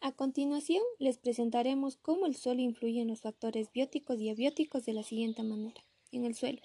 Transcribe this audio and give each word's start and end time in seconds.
A 0.00 0.12
continuación, 0.12 0.82
les 1.00 1.18
presentaremos 1.18 1.96
cómo 1.96 2.26
el 2.26 2.36
sol 2.36 2.60
influye 2.60 3.00
en 3.00 3.08
los 3.08 3.22
factores 3.22 3.72
bióticos 3.72 4.20
y 4.20 4.30
abióticos 4.30 4.84
de 4.84 4.92
la 4.92 5.02
siguiente 5.02 5.42
manera. 5.42 5.84
En 6.12 6.24
el 6.24 6.36
suelo, 6.36 6.62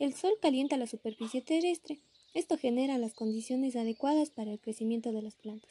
el 0.00 0.14
sol 0.14 0.32
calienta 0.42 0.76
la 0.76 0.88
superficie 0.88 1.42
terrestre. 1.42 2.00
Esto 2.34 2.58
genera 2.58 2.98
las 2.98 3.14
condiciones 3.14 3.76
adecuadas 3.76 4.30
para 4.30 4.50
el 4.50 4.58
crecimiento 4.58 5.12
de 5.12 5.22
las 5.22 5.36
plantas. 5.36 5.70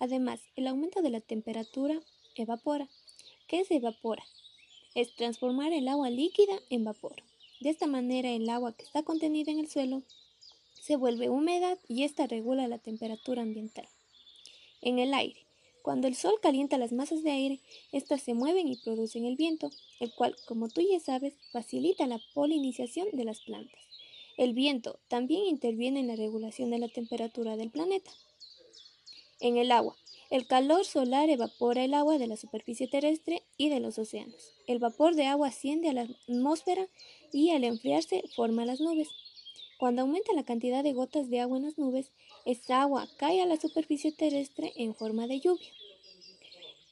Además, 0.00 0.40
el 0.54 0.66
aumento 0.66 1.00
de 1.00 1.08
la 1.08 1.20
temperatura 1.22 1.98
evapora. 2.36 2.90
¿Qué 3.48 3.64
se 3.64 3.76
evapora? 3.76 4.22
Es 4.94 5.14
transformar 5.14 5.72
el 5.72 5.88
agua 5.88 6.10
líquida 6.10 6.60
en 6.68 6.84
vapor. 6.84 7.16
De 7.60 7.70
esta 7.70 7.86
manera, 7.86 8.30
el 8.30 8.48
agua 8.50 8.76
que 8.76 8.84
está 8.84 9.02
contenida 9.02 9.50
en 9.50 9.60
el 9.60 9.68
suelo 9.68 10.02
se 10.74 10.96
vuelve 10.96 11.30
húmeda 11.30 11.78
y 11.88 12.02
esta 12.02 12.26
regula 12.26 12.68
la 12.68 12.78
temperatura 12.78 13.40
ambiental. 13.40 13.88
En 14.82 14.98
el 14.98 15.14
aire, 15.14 15.46
cuando 15.82 16.08
el 16.08 16.14
sol 16.14 16.34
calienta 16.42 16.78
las 16.78 16.92
masas 16.92 17.22
de 17.22 17.30
aire, 17.30 17.60
éstas 17.92 18.22
se 18.22 18.34
mueven 18.34 18.68
y 18.68 18.76
producen 18.76 19.24
el 19.24 19.36
viento, 19.36 19.70
el 19.98 20.12
cual, 20.14 20.36
como 20.46 20.68
tú 20.68 20.80
ya 20.80 21.00
sabes, 21.00 21.34
facilita 21.52 22.06
la 22.06 22.20
polinización 22.34 23.08
de 23.12 23.24
las 23.24 23.40
plantas. 23.40 23.80
El 24.36 24.54
viento 24.54 24.98
también 25.08 25.44
interviene 25.46 26.00
en 26.00 26.06
la 26.06 26.16
regulación 26.16 26.70
de 26.70 26.78
la 26.78 26.88
temperatura 26.88 27.56
del 27.56 27.70
planeta. 27.70 28.10
En 29.40 29.56
el 29.56 29.72
agua, 29.72 29.96
el 30.30 30.46
calor 30.46 30.84
solar 30.84 31.28
evapora 31.28 31.84
el 31.84 31.92
agua 31.92 32.16
de 32.18 32.26
la 32.26 32.36
superficie 32.36 32.86
terrestre 32.86 33.42
y 33.56 33.68
de 33.68 33.80
los 33.80 33.98
océanos. 33.98 34.52
El 34.66 34.78
vapor 34.78 35.16
de 35.16 35.26
agua 35.26 35.48
asciende 35.48 35.88
a 35.88 35.92
la 35.92 36.02
atmósfera 36.02 36.86
y 37.32 37.50
al 37.50 37.64
enfriarse 37.64 38.22
forma 38.36 38.64
las 38.64 38.80
nubes. 38.80 39.08
Cuando 39.80 40.02
aumenta 40.02 40.34
la 40.34 40.44
cantidad 40.44 40.84
de 40.84 40.92
gotas 40.92 41.30
de 41.30 41.40
agua 41.40 41.56
en 41.56 41.62
las 41.62 41.78
nubes, 41.78 42.10
esta 42.44 42.82
agua 42.82 43.08
cae 43.16 43.40
a 43.40 43.46
la 43.46 43.56
superficie 43.56 44.12
terrestre 44.12 44.74
en 44.76 44.94
forma 44.94 45.26
de 45.26 45.40
lluvia. 45.40 45.70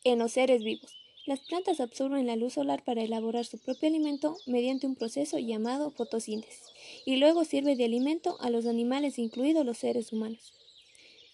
En 0.04 0.18
los 0.20 0.32
seres 0.32 0.64
vivos, 0.64 0.96
las 1.26 1.40
plantas 1.40 1.80
absorben 1.80 2.26
la 2.26 2.36
luz 2.36 2.54
solar 2.54 2.82
para 2.82 3.02
elaborar 3.02 3.44
su 3.44 3.58
propio 3.58 3.90
alimento 3.90 4.38
mediante 4.46 4.86
un 4.86 4.94
proceso 4.94 5.38
llamado 5.38 5.90
fotosíntesis 5.90 6.62
y 7.04 7.16
luego 7.16 7.44
sirve 7.44 7.76
de 7.76 7.84
alimento 7.84 8.38
a 8.40 8.48
los 8.48 8.64
animales, 8.64 9.18
incluidos 9.18 9.66
los 9.66 9.76
seres 9.76 10.10
humanos. 10.10 10.54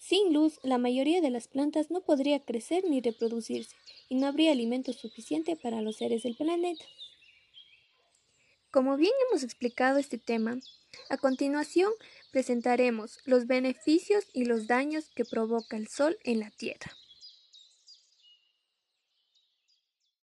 Sin 0.00 0.32
luz, 0.32 0.58
la 0.64 0.78
mayoría 0.78 1.20
de 1.20 1.30
las 1.30 1.46
plantas 1.46 1.88
no 1.88 2.00
podría 2.00 2.40
crecer 2.40 2.82
ni 2.90 3.00
reproducirse 3.00 3.76
y 4.08 4.16
no 4.16 4.26
habría 4.26 4.50
alimento 4.50 4.92
suficiente 4.92 5.54
para 5.54 5.82
los 5.82 5.98
seres 5.98 6.24
del 6.24 6.34
planeta. 6.34 6.84
Como 8.74 8.96
bien 8.96 9.12
hemos 9.28 9.44
explicado 9.44 9.98
este 9.98 10.18
tema, 10.18 10.58
a 11.08 11.16
continuación 11.16 11.92
presentaremos 12.32 13.20
los 13.24 13.46
beneficios 13.46 14.24
y 14.32 14.46
los 14.46 14.66
daños 14.66 15.10
que 15.14 15.24
provoca 15.24 15.76
el 15.76 15.86
Sol 15.86 16.18
en 16.24 16.40
la 16.40 16.50
Tierra. 16.50 16.90